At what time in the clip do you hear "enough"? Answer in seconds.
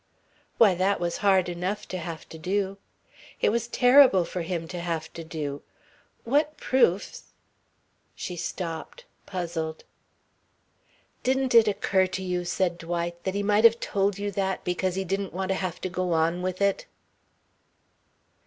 1.47-1.87